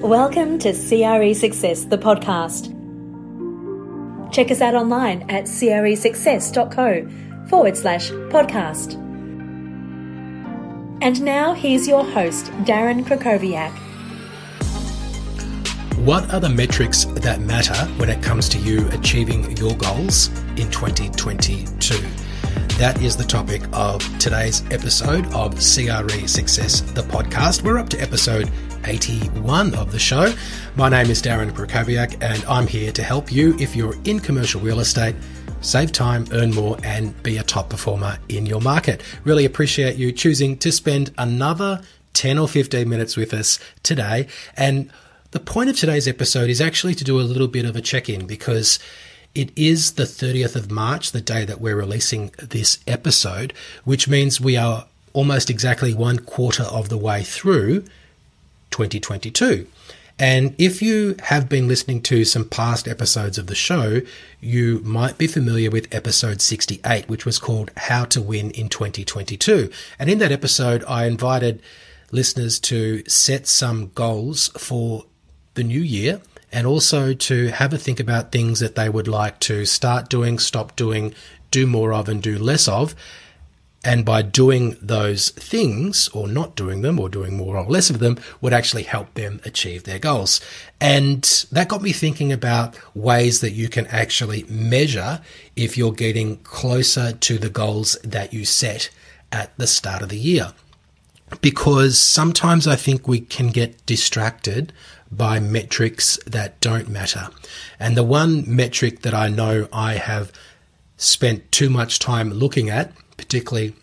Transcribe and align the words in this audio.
Welcome 0.00 0.58
to 0.58 0.72
CRE 0.72 1.32
Success, 1.32 1.84
the 1.84 1.96
podcast. 1.96 2.70
Check 4.30 4.50
us 4.50 4.60
out 4.60 4.74
online 4.74 5.22
at 5.30 5.44
cresuccess.co 5.44 7.48
forward 7.48 7.78
slash 7.78 8.10
podcast. 8.10 8.92
And 11.00 11.22
now 11.22 11.54
here's 11.54 11.88
your 11.88 12.04
host, 12.04 12.46
Darren 12.64 13.04
Krakowiak. 13.04 13.72
What 16.04 16.30
are 16.32 16.40
the 16.40 16.50
metrics 16.50 17.06
that 17.06 17.40
matter 17.40 17.74
when 17.98 18.10
it 18.10 18.22
comes 18.22 18.50
to 18.50 18.58
you 18.58 18.86
achieving 18.90 19.56
your 19.56 19.74
goals 19.76 20.28
in 20.58 20.70
2022? 20.70 21.96
That 22.78 23.00
is 23.00 23.16
the 23.16 23.24
topic 23.24 23.62
of 23.72 24.02
today's 24.18 24.62
episode 24.70 25.24
of 25.32 25.54
CRE 25.54 26.26
Success, 26.28 26.82
the 26.82 27.00
podcast. 27.00 27.62
We're 27.62 27.78
up 27.78 27.88
to 27.88 27.98
episode 28.02 28.50
81 28.84 29.74
of 29.74 29.92
the 29.92 29.98
show. 29.98 30.34
My 30.74 30.90
name 30.90 31.08
is 31.08 31.22
Darren 31.22 31.52
Krakowiak, 31.52 32.22
and 32.22 32.44
I'm 32.44 32.66
here 32.66 32.92
to 32.92 33.02
help 33.02 33.32
you 33.32 33.56
if 33.58 33.74
you're 33.74 33.94
in 34.04 34.20
commercial 34.20 34.60
real 34.60 34.80
estate. 34.80 35.16
Save 35.62 35.92
time, 35.92 36.26
earn 36.32 36.50
more, 36.50 36.76
and 36.84 37.22
be 37.22 37.38
a 37.38 37.42
top 37.42 37.70
performer 37.70 38.18
in 38.28 38.44
your 38.44 38.60
market. 38.60 39.02
Really 39.24 39.46
appreciate 39.46 39.96
you 39.96 40.12
choosing 40.12 40.58
to 40.58 40.70
spend 40.70 41.14
another 41.16 41.80
10 42.12 42.36
or 42.36 42.46
15 42.46 42.86
minutes 42.86 43.16
with 43.16 43.32
us 43.32 43.58
today. 43.84 44.28
And 44.54 44.92
the 45.30 45.40
point 45.40 45.70
of 45.70 45.78
today's 45.78 46.06
episode 46.06 46.50
is 46.50 46.60
actually 46.60 46.94
to 46.96 47.04
do 47.04 47.18
a 47.18 47.22
little 47.22 47.48
bit 47.48 47.64
of 47.64 47.74
a 47.74 47.80
check 47.80 48.10
in 48.10 48.26
because 48.26 48.78
it 49.36 49.50
is 49.54 49.92
the 49.92 50.04
30th 50.04 50.56
of 50.56 50.70
March, 50.70 51.12
the 51.12 51.20
day 51.20 51.44
that 51.44 51.60
we're 51.60 51.76
releasing 51.76 52.32
this 52.38 52.78
episode, 52.86 53.52
which 53.84 54.08
means 54.08 54.40
we 54.40 54.56
are 54.56 54.86
almost 55.12 55.50
exactly 55.50 55.92
one 55.92 56.18
quarter 56.18 56.62
of 56.62 56.88
the 56.88 56.96
way 56.96 57.22
through 57.22 57.82
2022. 58.70 59.66
And 60.18 60.54
if 60.56 60.80
you 60.80 61.16
have 61.24 61.50
been 61.50 61.68
listening 61.68 62.00
to 62.02 62.24
some 62.24 62.48
past 62.48 62.88
episodes 62.88 63.36
of 63.36 63.48
the 63.48 63.54
show, 63.54 64.00
you 64.40 64.80
might 64.82 65.18
be 65.18 65.26
familiar 65.26 65.70
with 65.70 65.94
episode 65.94 66.40
68, 66.40 67.06
which 67.06 67.26
was 67.26 67.38
called 67.38 67.70
How 67.76 68.06
to 68.06 68.22
Win 68.22 68.50
in 68.52 68.70
2022. 68.70 69.70
And 69.98 70.08
in 70.08 70.18
that 70.18 70.32
episode, 70.32 70.82
I 70.88 71.04
invited 71.04 71.60
listeners 72.10 72.58
to 72.60 73.04
set 73.06 73.46
some 73.46 73.90
goals 73.94 74.48
for 74.56 75.04
the 75.52 75.64
new 75.64 75.82
year 75.82 76.22
and 76.56 76.66
also 76.66 77.12
to 77.12 77.48
have 77.48 77.74
a 77.74 77.76
think 77.76 78.00
about 78.00 78.32
things 78.32 78.60
that 78.60 78.76
they 78.76 78.88
would 78.88 79.06
like 79.06 79.38
to 79.40 79.66
start 79.66 80.08
doing, 80.08 80.38
stop 80.38 80.74
doing, 80.74 81.14
do 81.50 81.66
more 81.66 81.92
of, 81.92 82.08
and 82.08 82.22
do 82.22 82.38
less 82.38 82.66
of. 82.66 82.94
And 83.84 84.06
by 84.06 84.22
doing 84.22 84.74
those 84.80 85.28
things, 85.32 86.08
or 86.14 86.26
not 86.26 86.56
doing 86.56 86.80
them, 86.80 86.98
or 86.98 87.10
doing 87.10 87.36
more 87.36 87.58
or 87.58 87.66
less 87.66 87.90
of 87.90 87.98
them, 87.98 88.16
would 88.40 88.54
actually 88.54 88.84
help 88.84 89.12
them 89.12 89.38
achieve 89.44 89.84
their 89.84 89.98
goals. 89.98 90.40
And 90.80 91.22
that 91.52 91.68
got 91.68 91.82
me 91.82 91.92
thinking 91.92 92.32
about 92.32 92.74
ways 92.96 93.42
that 93.42 93.52
you 93.52 93.68
can 93.68 93.86
actually 93.88 94.44
measure 94.48 95.20
if 95.56 95.76
you're 95.76 95.92
getting 95.92 96.38
closer 96.38 97.12
to 97.12 97.36
the 97.36 97.50
goals 97.50 97.98
that 98.02 98.32
you 98.32 98.46
set 98.46 98.88
at 99.30 99.54
the 99.58 99.66
start 99.66 100.00
of 100.00 100.08
the 100.08 100.18
year. 100.18 100.54
Because 101.42 101.98
sometimes 101.98 102.66
I 102.66 102.76
think 102.76 103.06
we 103.06 103.20
can 103.20 103.48
get 103.48 103.84
distracted 103.84 104.72
by 105.10 105.38
metrics 105.38 106.18
that 106.26 106.60
don't 106.60 106.88
matter. 106.88 107.28
And 107.78 107.96
the 107.96 108.02
one 108.02 108.44
metric 108.46 109.02
that 109.02 109.14
I 109.14 109.28
know 109.28 109.68
I 109.72 109.94
have 109.94 110.32
spent 110.96 111.50
too 111.52 111.70
much 111.70 111.98
time 111.98 112.32
looking 112.32 112.70
at, 112.70 112.92
particularly 113.16 113.74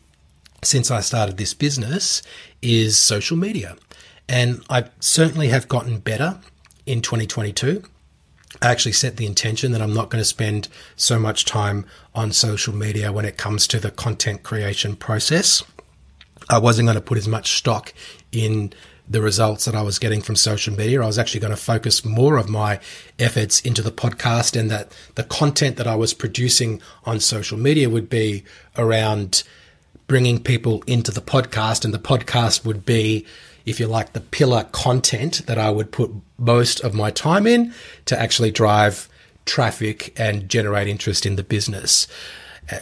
since 0.63 0.91
I 0.91 1.01
started 1.01 1.37
this 1.37 1.53
business, 1.53 2.21
is 2.61 2.97
social 2.97 3.37
media. 3.37 3.75
And 4.27 4.63
I 4.69 4.85
certainly 4.99 5.49
have 5.49 5.67
gotten 5.67 5.99
better 5.99 6.39
in 6.85 7.01
2022. 7.01 7.83
I 8.61 8.71
actually 8.71 8.93
set 8.93 9.17
the 9.17 9.25
intention 9.25 9.71
that 9.71 9.81
I'm 9.81 9.93
not 9.93 10.09
going 10.09 10.21
to 10.21 10.25
spend 10.25 10.69
so 10.95 11.19
much 11.19 11.45
time 11.45 11.85
on 12.13 12.31
social 12.31 12.73
media 12.73 13.11
when 13.11 13.25
it 13.25 13.37
comes 13.37 13.67
to 13.67 13.79
the 13.79 13.91
content 13.91 14.43
creation 14.43 14.95
process. 14.95 15.63
I 16.49 16.59
wasn't 16.59 16.87
going 16.87 16.95
to 16.95 17.01
put 17.01 17.17
as 17.17 17.27
much 17.27 17.57
stock 17.57 17.93
in 18.31 18.73
the 19.07 19.21
results 19.21 19.65
that 19.65 19.75
I 19.75 19.81
was 19.81 19.99
getting 19.99 20.21
from 20.21 20.35
social 20.35 20.73
media. 20.75 21.01
I 21.01 21.05
was 21.05 21.19
actually 21.19 21.41
going 21.41 21.51
to 21.51 21.57
focus 21.57 22.05
more 22.05 22.37
of 22.37 22.49
my 22.49 22.79
efforts 23.19 23.59
into 23.61 23.81
the 23.81 23.91
podcast 23.91 24.57
and 24.59 24.71
that 24.71 24.91
the 25.15 25.23
content 25.23 25.77
that 25.77 25.87
I 25.87 25.95
was 25.95 26.13
producing 26.13 26.81
on 27.05 27.19
social 27.19 27.57
media 27.57 27.89
would 27.89 28.09
be 28.09 28.43
around 28.77 29.43
bringing 30.07 30.41
people 30.41 30.83
into 30.87 31.11
the 31.11 31.21
podcast 31.21 31.83
and 31.83 31.93
the 31.93 31.99
podcast 31.99 32.65
would 32.65 32.85
be 32.85 33.25
if 33.65 33.79
you 33.79 33.87
like 33.87 34.13
the 34.13 34.21
pillar 34.21 34.65
content 34.71 35.45
that 35.47 35.57
I 35.57 35.69
would 35.69 35.91
put 35.91 36.11
most 36.37 36.81
of 36.81 36.93
my 36.93 37.11
time 37.11 37.47
in 37.47 37.73
to 38.05 38.19
actually 38.19 38.51
drive 38.51 39.09
traffic 39.45 40.13
and 40.19 40.49
generate 40.49 40.87
interest 40.87 41.25
in 41.25 41.35
the 41.35 41.43
business. 41.43 42.07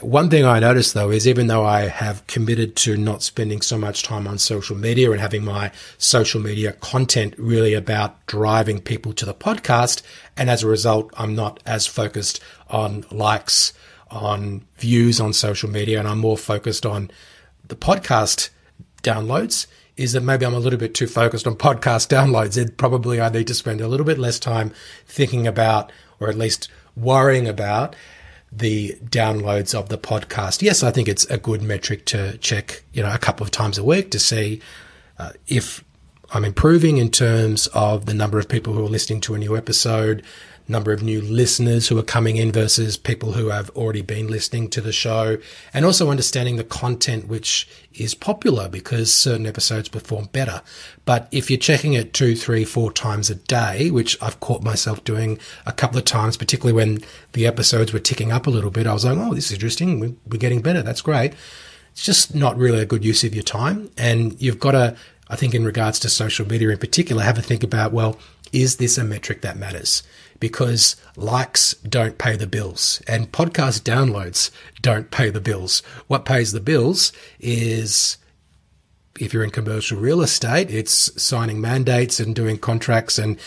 One 0.02 0.30
thing 0.30 0.46
I 0.46 0.60
noticed 0.60 0.94
though 0.94 1.10
is 1.10 1.28
even 1.28 1.48
though 1.48 1.66
I 1.66 1.88
have 1.88 2.28
committed 2.28 2.76
to 2.78 2.96
not 2.96 3.24
spending 3.24 3.62
so 3.62 3.80
much 3.80 4.04
time 4.04 4.28
on 4.28 4.38
social 4.38 4.76
media 4.76 5.12
and 5.12 5.20
having 5.20 5.44
my 5.44 5.72
social 5.98 6.40
media 6.40 6.74
content 6.74 7.34
really 7.40 7.74
about 7.74 8.24
driving 8.28 8.80
people 8.80 9.12
to 9.14 9.26
the 9.26 9.34
podcast, 9.34 10.04
and 10.38 10.52
as 10.52 10.62
a 10.62 10.68
result, 10.68 11.12
I'm 11.18 11.36
not 11.36 11.62
as 11.66 11.88
focused 11.88 12.40
on 12.70 13.06
likes, 13.10 13.74
on 14.12 14.66
views 14.78 15.20
on 15.20 15.34
social 15.34 15.70
media, 15.70 15.98
and 15.98 16.08
I'm 16.08 16.20
more 16.20 16.38
focused 16.38 16.86
on 16.86 17.10
the 17.68 17.76
podcast 17.76 18.50
downloads. 19.02 19.66
Is 19.98 20.14
that 20.14 20.22
maybe 20.22 20.46
I'm 20.46 20.54
a 20.54 20.60
little 20.60 20.80
bit 20.80 20.94
too 20.94 21.08
focused 21.08 21.48
on 21.48 21.56
podcast 21.58 22.08
downloads? 22.08 22.62
And 22.62 22.78
probably 22.78 23.20
I 23.20 23.30
need 23.30 23.48
to 23.48 23.56
spend 23.56 23.82
a 23.82 23.88
little 23.88 24.06
bit 24.06 24.20
less 24.20 24.38
time 24.38 24.74
thinking 25.08 25.48
about, 25.48 25.92
or 26.20 26.30
at 26.30 26.38
least 26.38 26.70
worrying 26.96 27.48
about, 27.48 27.96
the 28.52 28.98
downloads 29.04 29.74
of 29.74 29.90
the 29.90 29.98
podcast. 29.98 30.62
Yes, 30.62 30.84
I 30.84 30.92
think 30.92 31.08
it's 31.08 31.26
a 31.26 31.38
good 31.38 31.62
metric 31.62 32.06
to 32.08 32.38
check, 32.40 32.84
you 32.94 33.02
know, 33.02 33.14
a 33.14 33.18
couple 33.18 33.46
of 33.46 33.52
times 33.52 33.78
a 33.78 33.84
week 33.84 34.12
to 34.12 34.20
see 34.20 34.62
uh, 35.18 35.32
if 35.48 35.84
I'm 36.34 36.46
improving 36.46 36.98
in 36.98 37.10
terms 37.10 37.68
of 37.68 38.06
the 38.06 38.14
number 38.14 38.40
of 38.40 38.48
people 38.48 38.74
who 38.74 38.86
are 38.86 38.90
listening 38.90 39.22
to 39.22 39.36
a 39.36 39.38
new 39.38 39.56
episode, 39.56 40.24
number 40.72 40.92
of 40.92 41.04
new 41.04 41.22
listeners 41.22 41.88
who 41.88 41.98
are 42.00 42.04
coming 42.04 42.38
in 42.38 42.52
versus 42.52 42.98
people 42.98 43.34
who 43.34 43.50
have 43.50 43.70
already 43.72 44.02
been 44.02 44.28
listening 44.28 44.70
to 44.70 44.82
the 44.82 44.92
show, 44.92 45.38
and 45.74 45.86
also 45.86 46.10
understanding 46.10 46.56
the 46.56 46.64
content 46.64 47.28
which 47.28 47.68
is 47.94 48.16
popular 48.16 48.70
because 48.70 49.14
certain 49.14 49.46
episodes 49.46 49.90
perform 49.90 50.30
better. 50.32 50.62
But 51.06 51.28
if 51.32 51.50
you're 51.50 51.60
checking 51.60 51.94
it 51.94 52.14
two, 52.14 52.36
three, 52.36 52.64
four 52.64 52.92
times 52.92 53.30
a 53.30 53.36
day, 53.36 53.92
which 53.92 54.22
I've 54.22 54.40
caught 54.40 54.64
myself 54.64 55.04
doing 55.04 55.38
a 55.66 55.74
couple 55.74 55.98
of 55.98 56.06
times, 56.06 56.38
particularly 56.38 56.74
when 56.74 57.04
the 57.34 57.46
episodes 57.46 57.92
were 57.92 58.00
ticking 58.00 58.32
up 58.32 58.48
a 58.48 58.52
little 58.52 58.72
bit, 58.72 58.88
I 58.88 58.94
was 58.94 59.06
like, 59.06 59.18
oh, 59.18 59.34
this 59.34 59.48
is 59.48 59.54
interesting. 59.54 60.18
We're 60.26 60.38
getting 60.38 60.62
better. 60.62 60.82
That's 60.82 61.02
great. 61.02 61.34
It's 61.92 62.06
just 62.06 62.34
not 62.34 62.58
really 62.58 62.80
a 62.80 62.86
good 62.86 63.04
use 63.04 63.24
of 63.24 63.36
your 63.36 63.44
time. 63.44 63.92
And 63.98 64.42
you've 64.42 64.60
got 64.60 64.72
to, 64.72 64.96
I 65.28 65.36
think, 65.36 65.54
in 65.54 65.66
regards 65.66 66.00
to 66.00 66.10
social 66.10 66.48
media 66.48 66.70
in 66.70 66.78
particular, 66.78 67.24
have 67.24 67.38
a 67.38 67.42
think 67.42 67.64
about, 67.64 67.92
well, 67.92 68.18
is 68.54 68.78
this 68.78 68.98
a 68.98 69.04
metric 69.04 69.42
that 69.42 69.58
matters? 69.58 70.04
Because 70.42 70.98
likes 71.16 71.74
don't 71.76 72.18
pay 72.18 72.36
the 72.36 72.48
bills 72.48 73.02
and 73.08 73.32
podcast 73.32 73.84
downloads 73.84 74.52
don't 74.82 75.10
pay 75.10 75.30
the 75.30 75.40
bills. 75.40 75.82
What 76.08 76.26
pays 76.26 76.52
the 76.52 76.60
bills 76.60 77.14
is 77.40 78.18
if 79.20 79.34
you're 79.34 79.44
in 79.44 79.52
commercial 79.52 80.00
real 80.00 80.22
estate, 80.22 80.72
it's 80.72 81.22
signing 81.22 81.62
mandates 81.62 82.20
and 82.20 82.36
doing 82.36 82.58
contracts 82.58 83.20
and 83.20 83.38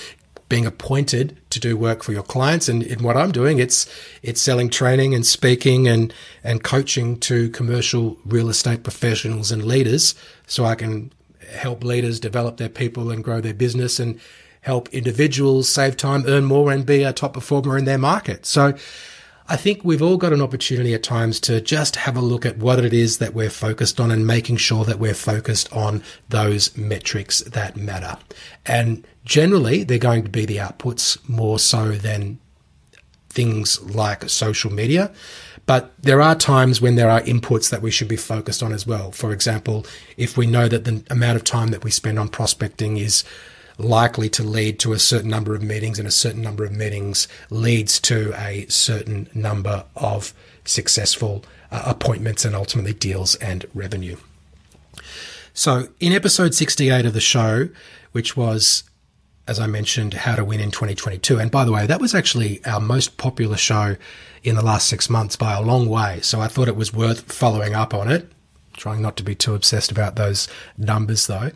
being 0.48 0.66
appointed 0.66 1.36
to 1.50 1.58
do 1.58 1.76
work 1.76 2.04
for 2.04 2.12
your 2.12 2.22
clients. 2.22 2.68
And 2.68 2.82
in 2.82 3.02
what 3.02 3.16
I'm 3.16 3.32
doing, 3.32 3.58
it's 3.58 3.90
it's 4.22 4.40
selling 4.40 4.70
training 4.70 5.14
and 5.14 5.26
speaking 5.26 5.88
and 5.88 6.14
and 6.44 6.62
coaching 6.62 7.18
to 7.20 7.50
commercial 7.50 8.18
real 8.24 8.48
estate 8.48 8.84
professionals 8.84 9.50
and 9.50 9.64
leaders, 9.64 10.14
so 10.46 10.64
I 10.64 10.74
can 10.74 11.12
help 11.54 11.82
leaders 11.82 12.20
develop 12.20 12.56
their 12.56 12.68
people 12.68 13.10
and 13.10 13.24
grow 13.24 13.40
their 13.40 13.54
business 13.54 13.98
and 13.98 14.20
help 14.64 14.88
individuals 14.94 15.68
save 15.68 15.94
time, 15.94 16.24
earn 16.26 16.44
more, 16.44 16.72
and 16.72 16.86
be 16.86 17.02
a 17.02 17.12
top 17.12 17.34
performer 17.34 17.76
in 17.76 17.84
their 17.84 17.98
market. 17.98 18.46
So 18.46 18.72
I 19.46 19.56
think 19.56 19.84
we've 19.84 20.00
all 20.00 20.16
got 20.16 20.32
an 20.32 20.40
opportunity 20.40 20.94
at 20.94 21.02
times 21.02 21.38
to 21.40 21.60
just 21.60 21.96
have 21.96 22.16
a 22.16 22.22
look 22.22 22.46
at 22.46 22.56
what 22.56 22.82
it 22.82 22.94
is 22.94 23.18
that 23.18 23.34
we're 23.34 23.50
focused 23.50 24.00
on 24.00 24.10
and 24.10 24.26
making 24.26 24.56
sure 24.56 24.86
that 24.86 24.98
we're 24.98 25.12
focused 25.12 25.70
on 25.70 26.02
those 26.30 26.74
metrics 26.78 27.40
that 27.40 27.76
matter. 27.76 28.16
And 28.64 29.06
generally, 29.26 29.84
they're 29.84 29.98
going 29.98 30.24
to 30.24 30.30
be 30.30 30.46
the 30.46 30.56
outputs 30.56 31.18
more 31.28 31.58
so 31.58 31.92
than 31.92 32.38
things 33.28 33.82
like 33.82 34.30
social 34.30 34.72
media. 34.72 35.12
But 35.66 35.92
there 36.00 36.22
are 36.22 36.34
times 36.34 36.80
when 36.80 36.94
there 36.94 37.10
are 37.10 37.20
inputs 37.20 37.68
that 37.68 37.82
we 37.82 37.90
should 37.90 38.08
be 38.08 38.16
focused 38.16 38.62
on 38.62 38.72
as 38.72 38.86
well. 38.86 39.12
For 39.12 39.30
example, 39.30 39.84
if 40.16 40.38
we 40.38 40.46
know 40.46 40.68
that 40.68 40.84
the 40.84 41.04
amount 41.10 41.36
of 41.36 41.44
time 41.44 41.68
that 41.68 41.84
we 41.84 41.90
spend 41.90 42.18
on 42.18 42.28
prospecting 42.28 42.96
is 42.96 43.24
likely 43.78 44.28
to 44.30 44.42
lead 44.42 44.78
to 44.80 44.92
a 44.92 44.98
certain 44.98 45.30
number 45.30 45.54
of 45.54 45.62
meetings, 45.62 45.98
and 45.98 46.08
a 46.08 46.12
certain 46.12 46.42
number 46.42 46.64
of 46.64 46.72
meetings 46.72 47.28
leads 47.50 48.00
to 48.00 48.32
a 48.36 48.66
certain 48.68 49.28
number 49.34 49.84
of 49.96 50.32
successful 50.64 51.44
uh, 51.70 51.82
appointments 51.86 52.44
and 52.44 52.54
ultimately 52.54 52.94
deals 52.94 53.34
and 53.36 53.66
revenue. 53.74 54.16
So, 55.52 55.88
in 56.00 56.12
episode 56.12 56.54
68 56.54 57.06
of 57.06 57.12
the 57.12 57.20
show, 57.20 57.68
which 58.12 58.36
was 58.36 58.84
as 59.46 59.60
I 59.60 59.66
mentioned, 59.66 60.14
How 60.14 60.36
to 60.36 60.44
Win 60.44 60.60
in 60.60 60.70
2022. 60.70 61.38
And 61.38 61.50
by 61.50 61.64
the 61.64 61.72
way, 61.72 61.86
that 61.86 62.00
was 62.00 62.14
actually 62.14 62.64
our 62.64 62.80
most 62.80 63.18
popular 63.18 63.56
show 63.56 63.96
in 64.42 64.54
the 64.54 64.64
last 64.64 64.88
six 64.88 65.10
months 65.10 65.36
by 65.36 65.52
a 65.52 65.62
long 65.62 65.88
way. 65.88 66.20
So 66.22 66.40
I 66.40 66.48
thought 66.48 66.68
it 66.68 66.76
was 66.76 66.94
worth 66.94 67.30
following 67.30 67.74
up 67.74 67.92
on 67.92 68.10
it. 68.10 68.30
Trying 68.74 69.02
not 69.02 69.16
to 69.18 69.22
be 69.22 69.34
too 69.34 69.54
obsessed 69.54 69.90
about 69.90 70.16
those 70.16 70.48
numbers 70.78 71.26
though. 71.26 71.50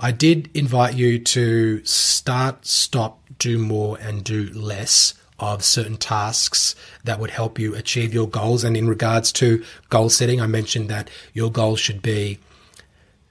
I 0.00 0.12
did 0.12 0.50
invite 0.54 0.94
you 0.94 1.18
to 1.18 1.84
start, 1.84 2.66
stop, 2.66 3.20
do 3.38 3.58
more, 3.58 3.98
and 4.00 4.22
do 4.22 4.48
less 4.52 5.14
of 5.38 5.64
certain 5.64 5.96
tasks 5.96 6.74
that 7.04 7.18
would 7.18 7.30
help 7.30 7.58
you 7.58 7.74
achieve 7.74 8.12
your 8.12 8.28
goals. 8.28 8.64
And 8.64 8.76
in 8.76 8.88
regards 8.88 9.32
to 9.32 9.64
goal 9.88 10.08
setting, 10.08 10.40
I 10.40 10.46
mentioned 10.46 10.88
that 10.88 11.10
your 11.32 11.50
goals 11.50 11.80
should 11.80 12.02
be 12.02 12.38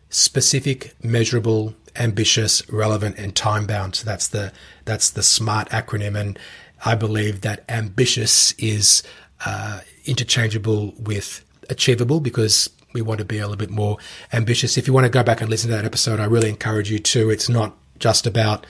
specific, 0.10 0.94
measurable, 1.04 1.75
ambitious, 1.96 2.68
relevant, 2.70 3.18
and 3.18 3.36
time 3.36 3.66
bound. 3.66 3.96
So 3.96 4.06
that's 4.06 4.28
the 4.28 4.52
that's 4.86 5.10
the 5.10 5.24
SMART 5.24 5.70
acronym, 5.70 6.20
and 6.20 6.40
I 6.86 6.96
believe 6.96 7.42
that 7.42 7.63
ambitious 7.68 8.54
is 8.54 9.04
uh, 9.46 9.81
interchangeable 10.06 10.94
with 10.98 11.44
achievable 11.70 12.20
because 12.20 12.70
we 12.94 13.01
want 13.01 13.19
to 13.19 13.25
be 13.25 13.39
a 13.39 13.48
little 13.48 13.57
bit 13.57 13.69
more 13.69 13.98
ambitious. 14.34 14.78
If 14.78 14.88
you 14.88 14.94
want 14.94 15.06
to 15.06 15.10
go 15.10 15.24
back 15.24 15.42
and 15.42 15.50
listen 15.50 15.69
to 15.69 15.75
that 15.75 15.86
episode, 15.86 16.19
I 16.19 16.25
really 16.25 16.50
encourage 16.50 16.89
you 16.92 17.00
to. 17.00 17.30
It's 17.30 17.50
not 17.50 17.75
just 18.00 18.25
about 18.25 18.66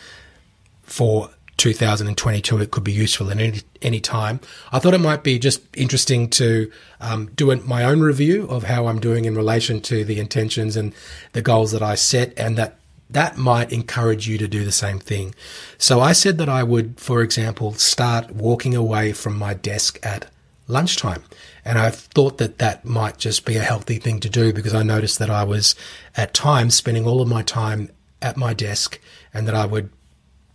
for 0.83 1.29
2022. 1.57 2.61
It 2.61 2.71
could 2.71 2.83
be 2.83 2.91
useful 2.91 3.29
at 3.31 3.39
any, 3.39 3.61
any 3.81 3.99
time. 3.99 4.39
I 4.71 4.79
thought 4.79 4.93
it 4.93 5.01
might 5.01 5.23
be 5.23 5.39
just 5.39 5.61
interesting 5.75 6.29
to 6.31 6.71
um, 7.01 7.27
do 7.35 7.53
my 7.55 7.83
own 7.83 8.01
review 8.01 8.47
of 8.47 8.63
how 8.63 8.87
I'm 8.87 8.99
doing 8.99 9.25
in 9.25 9.35
relation 9.35 9.81
to 9.81 10.03
the 10.03 10.19
intentions 10.19 10.75
and 10.75 10.93
the 11.33 11.41
goals 11.41 11.71
that 11.71 11.81
I 11.81 11.95
set, 11.95 12.33
and 12.37 12.57
that 12.57 12.77
that 13.09 13.37
might 13.37 13.71
encourage 13.71 14.27
you 14.27 14.37
to 14.37 14.47
do 14.47 14.65
the 14.65 14.71
same 14.71 14.99
thing. 14.99 15.33
So 15.77 16.01
I 16.01 16.11
said 16.11 16.37
that 16.39 16.49
I 16.49 16.63
would, 16.63 16.99
for 16.99 17.21
example, 17.21 17.73
start 17.73 18.31
walking 18.31 18.75
away 18.75 19.13
from 19.13 19.37
my 19.37 19.53
desk 19.53 19.97
at 20.03 20.29
lunchtime. 20.67 21.23
And 21.65 21.77
I 21.77 21.89
thought 21.89 22.37
that 22.37 22.59
that 22.59 22.85
might 22.85 23.17
just 23.17 23.45
be 23.45 23.55
a 23.55 23.63
healthy 23.63 23.97
thing 23.97 24.19
to 24.21 24.29
do 24.29 24.53
because 24.53 24.73
I 24.73 24.83
noticed 24.83 25.19
that 25.19 25.29
I 25.29 25.43
was 25.43 25.75
at 26.15 26.33
times 26.33 26.75
spending 26.75 27.05
all 27.05 27.21
of 27.21 27.27
my 27.27 27.41
time 27.41 27.89
at 28.21 28.37
my 28.37 28.53
desk 28.53 28.99
and 29.33 29.47
that 29.47 29.55
I 29.55 29.65
would 29.65 29.89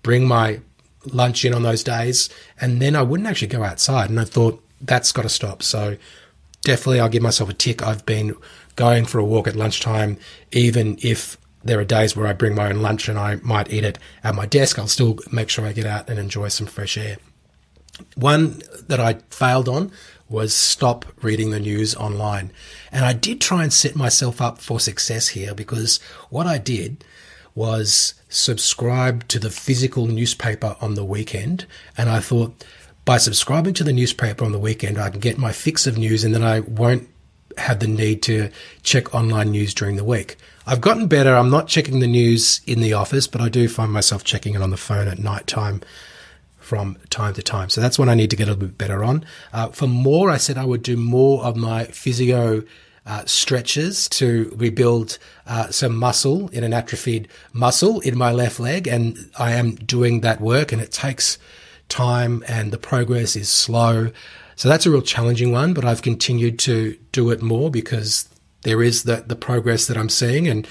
bring 0.03 0.27
my 0.27 0.61
lunch 1.07 1.45
in 1.45 1.55
on 1.55 1.63
those 1.63 1.83
days 1.83 2.29
and 2.61 2.81
then 2.81 2.95
I 2.95 3.03
wouldn't 3.03 3.29
actually 3.29 3.49
go 3.49 3.65
outside. 3.65 4.11
And 4.11 4.21
I 4.21 4.25
thought 4.25 4.63
that's 4.81 5.13
got 5.13 5.23
to 5.23 5.29
stop. 5.29 5.63
So 5.63 5.97
definitely 6.63 7.01
I'll 7.01 7.09
give 7.09 7.23
myself 7.23 7.51
a 7.51 7.55
tick. 7.55 7.83
I've 7.83 8.05
been 8.07 8.35
going 8.77 9.05
for 9.05 9.19
a 9.19 9.25
walk 9.25 9.47
at 9.49 9.57
lunchtime, 9.57 10.19
even 10.51 10.99
if 11.03 11.37
there 11.65 11.79
are 11.79 11.85
days 11.85 12.17
where 12.17 12.27
I 12.27 12.33
bring 12.33 12.55
my 12.55 12.71
own 12.71 12.83
lunch 12.83 13.09
and 13.09 13.19
I 13.19 13.37
might 13.37 13.73
eat 13.73 13.85
it 13.85 13.99
at 14.25 14.35
my 14.35 14.47
desk. 14.47 14.79
I'll 14.79 14.89
still 14.89 15.19
make 15.31 15.49
sure 15.49 15.65
I 15.65 15.73
get 15.73 15.87
out 15.87 16.09
and 16.09 16.19
enjoy 16.19 16.49
some 16.49 16.67
fresh 16.67 16.97
air. 16.97 17.19
One 18.15 18.63
that 18.89 19.01
I 19.01 19.15
failed 19.31 19.69
on 19.69 19.93
was 20.29 20.55
stop 20.55 21.05
reading 21.23 21.51
the 21.51 21.61
news 21.61 21.95
online. 21.95 22.51
And 22.91 23.05
I 23.05 23.13
did 23.13 23.41
try 23.41 23.63
and 23.63 23.73
set 23.73 23.95
myself 23.95 24.41
up 24.41 24.59
for 24.59 24.81
success 24.81 25.29
here 25.29 25.55
because 25.55 26.01
what 26.31 26.47
I 26.47 26.59
did 26.59 27.05
was 27.55 28.15
subscribe 28.29 29.29
to 29.29 29.39
the 29.39 29.51
physical 29.51 30.07
newspaper 30.07 30.75
on 30.81 30.95
the 30.95 31.05
weekend. 31.05 31.67
And 31.99 32.09
I 32.09 32.21
thought 32.21 32.65
by 33.05 33.19
subscribing 33.19 33.75
to 33.75 33.85
the 33.85 33.93
newspaper 33.93 34.45
on 34.45 34.53
the 34.53 34.59
weekend, 34.59 34.99
I 34.99 35.11
can 35.11 35.21
get 35.21 35.37
my 35.37 35.53
fix 35.53 35.87
of 35.87 35.99
news 35.99 36.25
and 36.25 36.35
then 36.35 36.43
I 36.43 36.61
won't 36.61 37.09
have 37.59 37.81
the 37.81 37.87
need 37.87 38.23
to 38.23 38.49
check 38.83 39.15
online 39.15 39.51
news 39.51 39.75
during 39.75 39.97
the 39.97 40.05
week. 40.05 40.37
I've 40.67 40.81
gotten 40.81 41.09
better. 41.09 41.35
I'm 41.35 41.51
not 41.51 41.69
checking 41.69 42.01
the 42.01 42.07
news 42.07 42.63
in 42.67 42.81
the 42.81 42.95
office, 42.95 43.27
but 43.27 43.43
I 43.43 43.51
do 43.51 43.69
find 43.69 43.93
myself 43.93 44.25
checking 44.25 44.55
it 44.55 44.63
on 44.63 44.71
the 44.71 44.77
phone 44.79 45.09
at 45.09 45.19
night 45.19 45.47
time 45.47 45.83
from 46.73 46.97
time 47.11 47.35
to 47.35 47.43
time. 47.43 47.69
So 47.69 47.83
that's 47.83 47.99
what 47.99 48.09
I 48.09 48.15
need 48.15 48.31
to 48.31 48.37
get 48.37 48.49
a 48.49 48.53
little 48.53 48.67
bit 48.67 48.79
better 48.79 49.05
on. 49.05 49.27
Uh, 49.53 49.69
for 49.69 49.87
more, 49.87 50.31
I 50.31 50.39
said 50.39 50.57
I 50.57 50.65
would 50.65 50.83
do 50.83 50.97
more 50.97 51.45
of 51.45 51.55
my 51.55 51.85
physio 51.85 52.63
uh, 53.05 53.27
stretches 53.27 54.09
to 54.09 54.51
rebuild 54.57 55.19
uh, 55.47 55.69
some 55.69 55.95
muscle 55.95 56.49
in 56.49 56.65
an 56.65 56.73
atrophied 56.73 57.29
muscle 57.53 58.01
in 58.01 58.17
my 58.17 58.33
left 58.33 58.59
leg. 58.59 58.89
And 58.89 59.19
I 59.39 59.53
am 59.53 59.75
doing 59.75 60.23
that 60.23 60.41
work 60.41 60.73
and 60.73 60.81
it 60.81 60.93
takes 60.93 61.37
time 61.91 62.43
and 62.49 62.73
the 62.73 62.79
progress 62.79 63.37
is 63.37 63.51
slow. 63.51 64.11
So 64.57 64.71
that's 64.71 64.87
a 64.87 64.91
real 64.91 65.03
challenging 65.03 65.53
one, 65.53 65.75
but 65.75 65.85
I've 65.85 66.01
continued 66.01 66.59
to 66.61 66.97
do 67.13 67.31
it 67.33 67.43
more 67.43 67.71
because 67.71 68.31
there 68.63 68.83
is 68.83 69.03
the, 69.03 69.17
the 69.27 69.37
progress 69.37 69.89
that 69.89 69.99
I'm 69.99 70.09
seeing. 70.09 70.49
And 70.49 70.67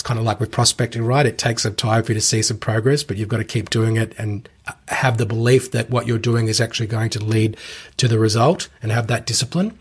it's 0.00 0.06
kind 0.06 0.18
of 0.18 0.24
like 0.24 0.40
with 0.40 0.50
prospecting, 0.50 1.04
right? 1.04 1.26
It 1.26 1.36
takes 1.36 1.64
some 1.64 1.74
time 1.74 2.02
for 2.02 2.12
you 2.12 2.14
to 2.14 2.22
see 2.22 2.40
some 2.40 2.56
progress, 2.56 3.02
but 3.02 3.18
you've 3.18 3.28
got 3.28 3.36
to 3.36 3.44
keep 3.44 3.68
doing 3.68 3.98
it 3.98 4.14
and 4.16 4.48
have 4.88 5.18
the 5.18 5.26
belief 5.26 5.72
that 5.72 5.90
what 5.90 6.06
you're 6.06 6.18
doing 6.18 6.48
is 6.48 6.58
actually 6.58 6.86
going 6.86 7.10
to 7.10 7.22
lead 7.22 7.54
to 7.98 8.08
the 8.08 8.18
result 8.18 8.70
and 8.82 8.92
have 8.92 9.08
that 9.08 9.26
discipline. 9.26 9.78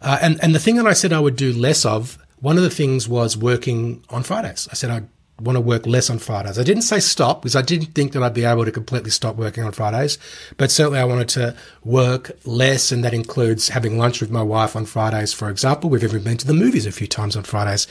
Uh, 0.00 0.18
and, 0.22 0.42
and 0.42 0.54
the 0.54 0.58
thing 0.58 0.76
that 0.76 0.86
I 0.86 0.94
said 0.94 1.12
I 1.12 1.20
would 1.20 1.36
do 1.36 1.52
less 1.52 1.84
of, 1.84 2.16
one 2.40 2.56
of 2.56 2.62
the 2.62 2.70
things 2.70 3.10
was 3.10 3.36
working 3.36 4.02
on 4.08 4.22
Fridays. 4.22 4.68
I 4.70 4.74
said 4.74 4.90
I 4.90 5.02
want 5.38 5.56
to 5.56 5.60
work 5.60 5.86
less 5.86 6.08
on 6.08 6.18
Fridays. 6.18 6.58
I 6.58 6.62
didn't 6.62 6.84
say 6.84 6.98
stop 6.98 7.42
because 7.42 7.54
I 7.54 7.60
didn't 7.60 7.94
think 7.94 8.12
that 8.12 8.22
I'd 8.22 8.32
be 8.32 8.46
able 8.46 8.64
to 8.64 8.72
completely 8.72 9.10
stop 9.10 9.36
working 9.36 9.64
on 9.64 9.72
Fridays, 9.72 10.16
but 10.56 10.70
certainly 10.70 10.98
I 10.98 11.04
wanted 11.04 11.28
to 11.30 11.54
work 11.84 12.30
less, 12.46 12.90
and 12.90 13.04
that 13.04 13.12
includes 13.12 13.68
having 13.68 13.98
lunch 13.98 14.22
with 14.22 14.30
my 14.30 14.42
wife 14.42 14.74
on 14.76 14.86
Fridays, 14.86 15.34
for 15.34 15.50
example. 15.50 15.90
We've 15.90 16.02
even 16.02 16.24
been 16.24 16.38
to 16.38 16.46
the 16.46 16.54
movies 16.54 16.86
a 16.86 16.92
few 16.92 17.06
times 17.06 17.36
on 17.36 17.42
Fridays, 17.42 17.86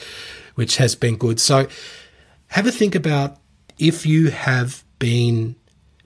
which 0.54 0.76
has 0.76 0.94
been 0.94 1.16
good. 1.16 1.40
So 1.40 1.68
have 2.48 2.66
a 2.66 2.72
think 2.72 2.94
about 2.94 3.38
if 3.78 4.04
you 4.06 4.30
have 4.30 4.84
been 4.98 5.56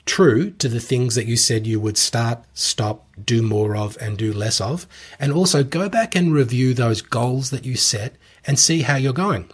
true 0.06 0.50
to 0.52 0.68
the 0.68 0.80
things 0.80 1.16
that 1.16 1.26
you 1.26 1.36
said 1.36 1.66
you 1.66 1.80
would 1.80 1.98
start, 1.98 2.44
stop, 2.54 3.08
do 3.22 3.42
more 3.42 3.76
of, 3.76 3.98
and 4.00 4.16
do 4.16 4.32
less 4.32 4.60
of. 4.60 4.86
And 5.18 5.32
also 5.32 5.64
go 5.64 5.88
back 5.88 6.14
and 6.14 6.32
review 6.32 6.72
those 6.72 7.02
goals 7.02 7.50
that 7.50 7.64
you 7.64 7.76
set 7.76 8.14
and 8.46 8.58
see 8.58 8.82
how 8.82 8.96
you're 8.96 9.12
going. 9.12 9.50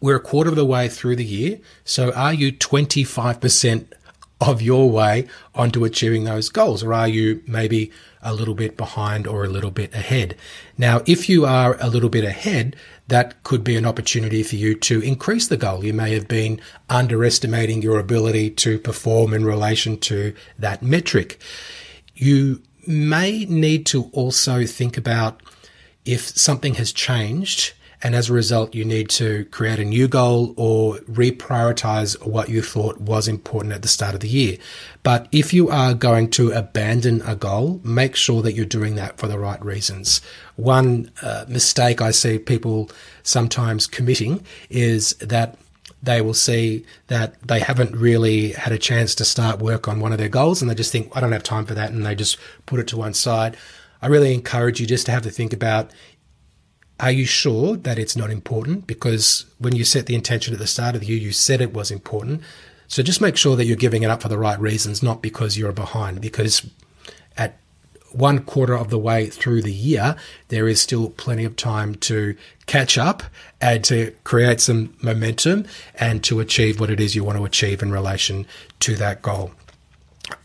We're 0.00 0.16
a 0.16 0.20
quarter 0.20 0.50
of 0.50 0.56
the 0.56 0.64
way 0.64 0.88
through 0.88 1.16
the 1.16 1.24
year. 1.24 1.58
So 1.84 2.12
are 2.12 2.32
you 2.32 2.52
25% 2.52 3.92
of 4.40 4.62
your 4.62 4.88
way 4.90 5.26
onto 5.54 5.84
achieving 5.84 6.24
those 6.24 6.48
goals? 6.48 6.82
Or 6.82 6.94
are 6.94 7.08
you 7.08 7.42
maybe 7.46 7.90
a 8.22 8.34
little 8.34 8.54
bit 8.54 8.76
behind 8.76 9.26
or 9.26 9.44
a 9.44 9.48
little 9.48 9.70
bit 9.70 9.92
ahead? 9.94 10.36
Now, 10.76 11.02
if 11.06 11.28
you 11.28 11.44
are 11.44 11.76
a 11.80 11.88
little 11.88 12.08
bit 12.08 12.24
ahead, 12.24 12.76
that 13.08 13.42
could 13.42 13.64
be 13.64 13.76
an 13.76 13.86
opportunity 13.86 14.42
for 14.42 14.56
you 14.56 14.74
to 14.76 15.00
increase 15.00 15.48
the 15.48 15.56
goal. 15.56 15.84
You 15.84 15.92
may 15.92 16.12
have 16.12 16.28
been 16.28 16.60
underestimating 16.88 17.82
your 17.82 17.98
ability 17.98 18.50
to 18.50 18.78
perform 18.78 19.34
in 19.34 19.44
relation 19.44 19.98
to 20.00 20.34
that 20.58 20.82
metric. 20.82 21.40
You 22.14 22.62
may 22.86 23.44
need 23.46 23.86
to 23.86 24.04
also 24.12 24.66
think 24.66 24.96
about 24.96 25.42
if 26.04 26.28
something 26.28 26.74
has 26.74 26.92
changed 26.92 27.74
and 28.02 28.14
as 28.14 28.30
a 28.30 28.32
result, 28.32 28.74
you 28.74 28.84
need 28.84 29.08
to 29.10 29.44
create 29.46 29.80
a 29.80 29.84
new 29.84 30.06
goal 30.06 30.54
or 30.56 30.96
reprioritize 30.98 32.24
what 32.24 32.48
you 32.48 32.62
thought 32.62 33.00
was 33.00 33.26
important 33.26 33.74
at 33.74 33.82
the 33.82 33.88
start 33.88 34.14
of 34.14 34.20
the 34.20 34.28
year. 34.28 34.56
But 35.02 35.26
if 35.32 35.52
you 35.52 35.68
are 35.68 35.94
going 35.94 36.30
to 36.32 36.52
abandon 36.52 37.22
a 37.22 37.34
goal, 37.34 37.80
make 37.82 38.14
sure 38.14 38.40
that 38.42 38.52
you're 38.52 38.66
doing 38.66 38.94
that 38.94 39.18
for 39.18 39.26
the 39.26 39.38
right 39.38 39.62
reasons. 39.64 40.20
One 40.54 41.10
uh, 41.22 41.46
mistake 41.48 42.00
I 42.00 42.12
see 42.12 42.38
people 42.38 42.88
sometimes 43.24 43.88
committing 43.88 44.44
is 44.70 45.14
that 45.14 45.58
they 46.00 46.20
will 46.20 46.34
see 46.34 46.84
that 47.08 47.40
they 47.42 47.58
haven't 47.58 47.96
really 47.96 48.52
had 48.52 48.72
a 48.72 48.78
chance 48.78 49.16
to 49.16 49.24
start 49.24 49.58
work 49.58 49.88
on 49.88 49.98
one 49.98 50.12
of 50.12 50.18
their 50.18 50.28
goals 50.28 50.62
and 50.62 50.70
they 50.70 50.74
just 50.76 50.92
think, 50.92 51.10
I 51.16 51.20
don't 51.20 51.32
have 51.32 51.42
time 51.42 51.66
for 51.66 51.74
that. 51.74 51.90
And 51.90 52.06
they 52.06 52.14
just 52.14 52.38
put 52.66 52.78
it 52.78 52.86
to 52.88 52.96
one 52.96 53.14
side. 53.14 53.56
I 54.00 54.06
really 54.06 54.32
encourage 54.32 54.80
you 54.80 54.86
just 54.86 55.06
to 55.06 55.12
have 55.12 55.24
to 55.24 55.30
think 55.30 55.52
about 55.52 55.90
are 57.00 57.12
you 57.12 57.26
sure 57.26 57.76
that 57.76 57.98
it's 57.98 58.16
not 58.16 58.30
important? 58.30 58.86
Because 58.86 59.46
when 59.58 59.76
you 59.76 59.84
set 59.84 60.06
the 60.06 60.14
intention 60.14 60.52
at 60.52 60.58
the 60.58 60.66
start 60.66 60.94
of 60.94 61.02
the 61.02 61.06
year, 61.06 61.18
you 61.18 61.32
said 61.32 61.60
it 61.60 61.72
was 61.72 61.90
important. 61.90 62.42
So 62.88 63.02
just 63.02 63.20
make 63.20 63.36
sure 63.36 63.54
that 63.54 63.66
you're 63.66 63.76
giving 63.76 64.02
it 64.02 64.10
up 64.10 64.22
for 64.22 64.28
the 64.28 64.38
right 64.38 64.58
reasons, 64.58 65.02
not 65.02 65.22
because 65.22 65.56
you're 65.56 65.72
behind. 65.72 66.20
Because 66.20 66.68
at 67.36 67.56
one 68.12 68.40
quarter 68.40 68.74
of 68.74 68.90
the 68.90 68.98
way 68.98 69.26
through 69.26 69.62
the 69.62 69.72
year, 69.72 70.16
there 70.48 70.66
is 70.66 70.80
still 70.80 71.10
plenty 71.10 71.44
of 71.44 71.54
time 71.54 71.94
to 71.96 72.34
catch 72.66 72.98
up 72.98 73.22
and 73.60 73.84
to 73.84 74.12
create 74.24 74.60
some 74.60 74.94
momentum 75.02 75.66
and 75.94 76.24
to 76.24 76.40
achieve 76.40 76.80
what 76.80 76.90
it 76.90 76.98
is 76.98 77.14
you 77.14 77.22
want 77.22 77.38
to 77.38 77.44
achieve 77.44 77.82
in 77.82 77.92
relation 77.92 78.46
to 78.80 78.96
that 78.96 79.22
goal. 79.22 79.52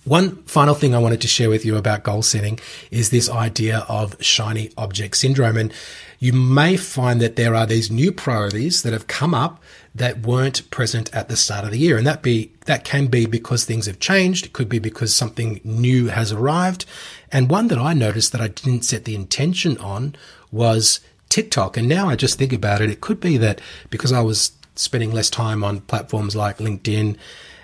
One 0.06 0.44
final 0.44 0.76
thing 0.76 0.94
I 0.94 1.00
wanted 1.00 1.22
to 1.22 1.28
share 1.28 1.50
with 1.50 1.66
you 1.66 1.78
about 1.78 2.04
goal 2.04 2.22
setting 2.22 2.60
is 2.92 3.10
this 3.10 3.30
idea 3.30 3.86
of 3.88 4.22
shiny 4.22 4.70
object 4.78 5.18
syndrome. 5.18 5.58
And 5.58 5.74
you 6.20 6.34
may 6.34 6.78
find 6.78 7.22
that 7.22 7.36
there 7.36 7.56
are 7.56 7.66
these 7.66 7.90
new 7.90 8.12
priorities 8.12 8.84
that 8.84 8.94
have 8.94 9.08
come 9.08 9.34
up 9.34 9.62
that 9.96 10.26
weren't 10.26 10.70
present 10.72 11.14
at 11.14 11.30
the 11.30 11.38
start 11.38 11.66
of 11.66 11.72
the 11.72 11.80
year. 11.80 11.98
And 11.98 12.06
that 12.08 12.22
be, 12.22 12.52
that 12.66 12.84
can 12.84 13.08
be 13.08 13.26
because 13.26 13.64
things 13.64 13.86
have 13.86 14.00
changed. 14.00 14.46
It 14.46 14.54
could 14.54 14.70
be 14.70 14.80
because 14.80 15.16
something 15.16 15.62
new 15.64 16.08
has 16.08 16.32
arrived. 16.32 16.86
And 17.32 17.50
one 17.50 17.68
that 17.68 17.78
I 17.78 17.94
noticed 17.94 18.32
that 18.32 18.42
I 18.42 18.50
didn't 18.50 18.84
set 18.84 19.06
the 19.06 19.16
intention 19.16 19.78
on 19.78 20.16
was 20.52 21.00
TikTok. 21.30 21.78
And 21.78 21.88
now 21.88 22.10
I 22.10 22.16
just 22.16 22.38
think 22.38 22.54
about 22.54 22.82
it, 22.82 22.90
it 22.90 23.02
could 23.02 23.20
be 23.20 23.38
that 23.38 23.62
because 23.90 24.12
I 24.12 24.22
was 24.22 24.52
spending 24.76 25.12
less 25.12 25.30
time 25.30 25.64
on 25.64 25.82
platforms 25.82 26.36
like 26.36 26.58
LinkedIn 26.58 27.18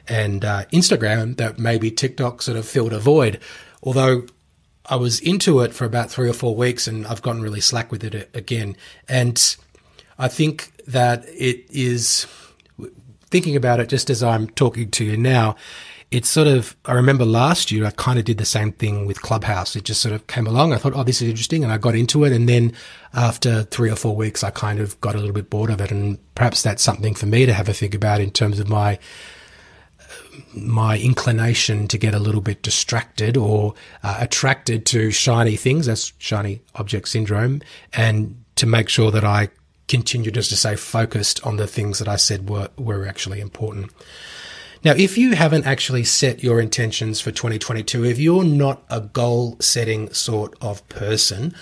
and 0.10 0.44
uh, 0.44 0.66
Instagram 0.74 1.38
that 1.38 1.60
maybe 1.60 1.92
TikTok 1.92 2.42
sort 2.42 2.58
of 2.58 2.68
filled 2.68 2.94
a 2.94 3.00
void. 3.00 3.39
Although 3.84 4.25
I 4.86 4.96
was 4.96 5.20
into 5.20 5.60
it 5.62 5.74
for 5.74 5.86
about 5.86 6.10
three 6.10 6.28
or 6.28 6.34
four 6.34 6.56
weeks 6.56 6.88
and 6.88 7.06
I've 7.06 7.22
gotten 7.22 7.42
really 7.42 7.62
slack 7.62 7.92
with 7.92 8.04
it 8.04 8.30
again. 8.34 8.75
And 9.08 9.56
I 10.18 10.28
think 10.28 10.74
that 10.88 11.25
it 11.28 11.66
is 11.70 12.25
thinking 13.30 13.56
about 13.56 13.80
it 13.80 13.89
just 13.89 14.10
as 14.10 14.24
I'm 14.24 14.48
talking 14.50 14.89
to 14.92 15.06
you 15.06 15.16
now. 15.16 15.56
It's 16.12 16.28
sort 16.28 16.48
of, 16.48 16.75
I 16.86 16.94
remember 16.94 17.24
last 17.24 17.72
year, 17.72 17.86
I 17.86 17.92
kind 17.92 18.18
of 18.18 18.25
did 18.25 18.39
the 18.39 18.46
same 18.46 18.72
thing 18.72 19.06
with 19.06 19.22
Clubhouse. 19.22 19.75
It 19.75 19.84
just 19.84 20.01
sort 20.01 20.16
of 20.16 20.25
came 20.25 20.48
along. 20.48 20.74
I 20.74 20.78
thought, 20.78 20.94
oh, 20.96 21.04
this 21.04 21.22
is 21.22 21.30
interesting. 21.30 21.63
And 21.63 21.72
I 21.72 21.78
got 21.78 21.94
into 21.94 22.24
it. 22.24 22.34
And 22.34 22.50
then 22.50 22.74
after 23.13 23.62
three 23.66 23.92
or 23.92 23.96
four 23.96 24.16
weeks, 24.16 24.44
I 24.44 24.50
kind 24.50 24.80
of 24.80 25.00
got 25.01 25.13
a 25.13 25.20
little 25.20 25.36
bit 25.36 25.51
bored 25.51 25.70
of 25.70 25.80
it. 25.80 25.92
And 25.92 26.18
perhaps 26.34 26.63
that's 26.63 26.82
something 26.82 27.13
for 27.13 27.28
me 27.28 27.46
to 27.46 27.54
have 27.54 27.70
a 27.70 27.74
think 27.74 27.94
about 27.94 28.22
in 28.22 28.32
terms 28.32 28.60
of 28.60 28.68
my 28.68 28.98
my 30.56 30.98
inclination 30.98 31.88
to 31.88 31.98
get 31.98 32.13
a 32.13 32.20
little 32.20 32.42
bit 32.42 32.62
distracted 32.62 33.38
or 33.38 33.74
uh, 34.04 34.18
attracted 34.20 34.86
to 34.88 35.12
shiny 35.12 35.56
things, 35.56 35.86
that's 35.86 36.13
shiny 36.18 36.62
object 36.75 37.10
syndrome, 37.10 37.62
and 37.94 38.44
to 38.56 38.66
make 38.66 38.89
sure 38.89 39.12
that 39.12 39.24
I 39.24 39.50
continue 39.88 40.32
just 40.32 40.50
to 40.51 40.56
stay 40.56 40.75
focused 40.75 41.46
on 41.46 41.58
the 41.58 41.68
things 41.68 42.00
that 42.00 42.08
I 42.08 42.16
said 42.16 42.50
were, 42.50 42.70
were 42.78 43.08
actually 43.08 43.42
important. 43.42 43.92
Now, 44.84 44.94
if 44.94 45.18
you 45.18 45.36
haven't 45.36 45.66
actually 45.66 46.06
set 46.06 46.42
your 46.42 46.62
intentions 46.62 47.20
for 47.20 47.32
2022, 47.32 48.06
if 48.06 48.18
you're 48.18 48.46
not 48.46 48.84
a 48.89 49.01
goal 49.01 49.58
setting 49.60 50.13
sort 50.13 50.56
of 50.62 50.88
person, 50.88 51.54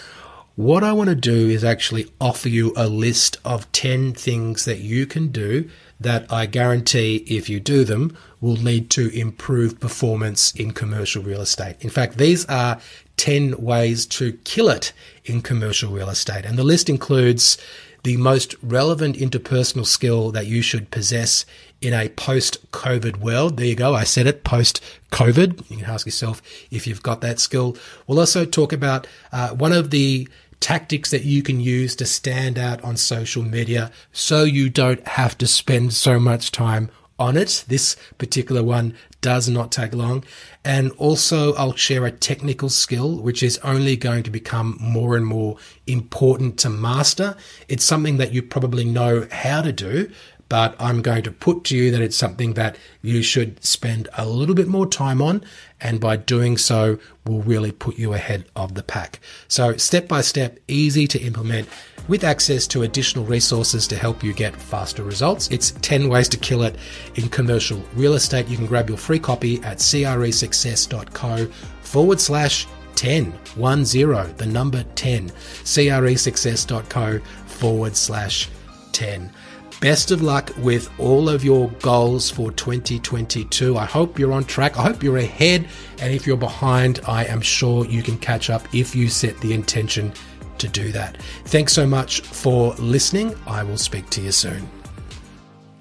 what 0.58 0.84
I 0.84 0.92
want 0.92 1.10
to 1.10 1.16
do 1.16 1.50
is 1.50 1.64
actually 1.64 2.12
offer 2.20 2.50
you 2.50 2.74
a 2.76 2.88
list 2.88 3.38
of 3.46 3.72
10 3.74 4.14
things 4.14 4.66
that 4.66 4.80
you 4.80 5.06
can 5.06 5.28
do 5.28 5.70
that 6.00 6.26
I 6.34 6.48
guarantee 6.48 7.18
if 7.28 7.48
you 7.48 7.60
do 7.60 7.84
them 7.84 8.18
will 8.42 8.56
lead 8.56 8.90
to 8.92 9.10
improved 9.10 9.80
performance 9.80 10.52
in 10.56 10.72
commercial 10.72 11.22
real 11.22 11.42
estate. 11.42 11.76
In 11.82 11.92
fact, 11.92 12.18
these 12.18 12.44
are 12.48 12.82
10 13.18 13.62
ways 13.62 14.08
to 14.08 14.34
kill 14.46 14.70
it 14.70 14.94
in 15.26 15.44
commercial 15.44 15.92
real 15.92 16.10
estate. 16.10 16.44
And 16.44 16.58
the 16.58 16.64
list 16.64 16.90
includes 16.90 17.60
the 18.02 18.18
most 18.18 18.56
relevant 18.64 19.16
interpersonal 19.16 19.86
skill 19.86 20.32
that 20.32 20.48
you 20.48 20.64
should 20.64 20.90
possess 20.90 21.46
in 21.82 21.94
a 21.94 22.10
post 22.10 22.72
COVID 22.72 23.18
world. 23.18 23.58
There 23.58 23.66
you 23.68 23.76
go. 23.76 23.94
I 23.94 24.06
said 24.06 24.26
it 24.26 24.44
post 24.44 24.84
COVID. 25.12 25.70
You 25.70 25.78
can 25.78 25.86
ask 25.86 26.08
yourself 26.08 26.42
if 26.72 26.88
you've 26.88 27.04
got 27.04 27.22
that 27.22 27.40
skill. 27.40 27.78
We'll 28.08 28.20
also 28.20 28.44
talk 28.46 28.74
about 28.74 29.06
uh, 29.32 29.50
one 29.50 29.74
of 29.74 29.92
the 29.92 30.28
tactics 30.60 31.12
that 31.12 31.24
you 31.24 31.44
can 31.44 31.60
use 31.60 31.96
to 31.96 32.06
stand 32.06 32.58
out 32.58 32.84
on 32.84 32.98
social 32.98 33.44
media 33.44 33.92
so 34.12 34.44
you 34.44 34.70
don't 34.70 35.08
have 35.08 35.38
to 35.38 35.48
spend 35.48 35.94
so 35.94 36.20
much 36.20 36.52
time 36.52 36.90
on 37.20 37.36
it. 37.36 37.66
This 37.68 37.96
particular 38.18 38.64
one 38.64 38.96
does 39.22 39.50
not 39.50 39.72
take 39.72 39.94
long. 39.94 40.24
And 40.64 40.92
also, 40.92 41.54
I'll 41.56 41.76
share 41.76 42.06
a 42.06 42.12
technical 42.12 42.70
skill 42.70 43.18
which 43.18 43.42
is 43.42 43.58
only 43.60 43.96
going 43.96 44.24
to 44.24 44.32
become 44.32 44.78
more 44.80 45.16
and 45.16 45.26
more 45.26 45.58
important 45.88 46.60
to 46.60 46.70
master. 46.70 47.36
It's 47.68 47.84
something 47.84 48.18
that 48.18 48.34
you 48.34 48.44
probably 48.44 48.86
know 48.86 49.28
how 49.32 49.62
to 49.62 49.72
do, 49.72 50.12
but 50.50 50.76
I'm 50.80 51.02
going 51.02 51.24
to 51.24 51.32
put 51.32 51.64
to 51.66 51.78
you 51.78 51.92
that 51.92 52.02
it's 52.02 52.16
something 52.16 52.54
that 52.54 52.78
you 53.02 53.22
should 53.22 53.64
spend 53.64 54.08
a 54.18 54.26
little 54.26 54.56
bit 54.56 54.68
more 54.68 54.88
time 54.88 55.22
on. 55.22 55.44
And 55.80 56.00
by 56.00 56.16
doing 56.18 56.58
so, 56.58 56.98
will 57.26 57.42
really 57.42 57.72
put 57.72 57.98
you 57.98 58.14
ahead 58.14 58.46
of 58.56 58.74
the 58.74 58.82
pack. 58.82 59.20
So, 59.48 59.78
step 59.78 60.08
by 60.08 60.22
step, 60.22 60.58
easy 60.68 61.06
to 61.08 61.20
implement 61.20 61.70
with 62.08 62.24
access 62.24 62.66
to 62.68 62.84
additional 62.84 63.26
resources 63.26 63.86
to 63.88 63.96
help 63.96 64.24
you 64.24 64.34
get 64.34 64.56
faster 64.56 65.04
results. 65.04 65.50
It's 65.52 65.72
10 65.82 66.10
ways 66.10 66.30
to 66.30 66.38
kill 66.38 66.64
it 66.64 66.78
in 67.16 67.30
commercial 67.30 67.84
real 67.94 68.14
estate. 68.14 68.48
You 68.48 68.58
can 68.58 68.66
grab 68.66 68.90
your 68.90 68.98
free 68.98 69.20
copy 69.20 69.62
at 69.64 69.78
cresuccess.co 69.78 71.46
forward 71.82 72.20
slash 72.20 72.66
10, 72.96 73.32
1 73.32 73.86
0, 73.86 74.34
the 74.38 74.46
number 74.46 74.84
10, 74.96 75.30
cresuccess.co 75.30 77.20
forward 77.46 77.96
slash 77.96 78.50
10. 78.94 79.32
Best 79.80 80.10
of 80.10 80.24
luck 80.24 80.52
with 80.58 80.90
all 81.00 81.30
of 81.30 81.44
your 81.44 81.70
goals 81.82 82.32
for 82.32 82.52
2022. 82.52 83.78
I 83.78 83.86
hope 83.86 84.18
you're 84.18 84.34
on 84.34 84.44
track. 84.44 84.76
I 84.76 84.82
hope 84.82 85.04
you're 85.04 85.18
ahead. 85.18 85.68
And 86.02 86.12
if 86.12 86.26
you're 86.26 86.36
behind, 86.36 87.00
I 87.08 87.26
am 87.26 87.42
sure 87.42 87.86
you 87.86 88.02
can 88.02 88.18
catch 88.18 88.50
up 88.50 88.68
if 88.74 88.96
you 88.96 89.08
set 89.08 89.40
the 89.40 89.54
intention 89.54 90.14
to 90.58 90.68
do 90.68 90.92
that. 90.94 91.22
Thanks 91.46 91.74
so 91.74 91.86
much 91.86 92.22
for 92.22 92.74
listening. 92.80 93.36
I 93.46 93.62
will 93.62 93.78
speak 93.78 94.10
to 94.12 94.22
you 94.22 94.32
soon. 94.32 94.68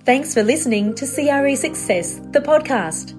Thanks 0.05 0.35
for 0.35 0.43
listening 0.43 0.95
to 0.97 1.07
CRE 1.07 1.57
Success, 1.57 2.21
the 2.33 2.41
podcast. 2.41 3.15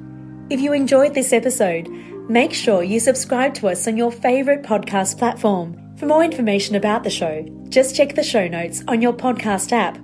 If 0.52 0.60
you 0.60 0.74
enjoyed 0.74 1.16
this 1.16 1.34
episode, 1.34 1.90
make 2.30 2.54
sure 2.54 2.84
you 2.84 3.00
subscribe 3.00 3.56
to 3.56 3.70
us 3.70 3.88
on 3.88 3.98
your 3.98 4.12
favourite 4.12 4.62
podcast 4.62 5.18
platform. 5.18 5.76
For 5.98 6.06
more 6.06 6.24
information 6.24 6.76
about 6.76 7.04
the 7.04 7.10
show, 7.10 7.44
just 7.70 7.96
check 7.96 8.14
the 8.14 8.24
show 8.24 8.48
notes 8.48 8.84
on 8.88 9.02
your 9.02 9.14
podcast 9.14 9.72
app 9.72 9.98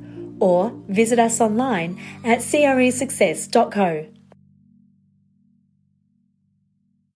or 0.43 0.73
visit 0.89 1.19
us 1.19 1.39
online 1.39 1.97
at 2.25 2.39
cresuccess.co. 2.39 4.12